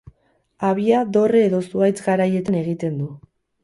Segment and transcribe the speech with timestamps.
[0.69, 3.17] Habia dorre edo zuhaitz garaietan egiten du.